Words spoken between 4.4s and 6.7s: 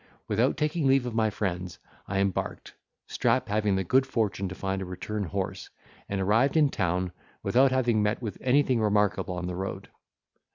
to find a return horse, and arrived in